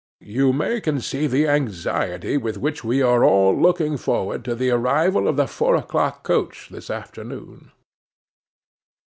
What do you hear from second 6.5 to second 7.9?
this afternoon.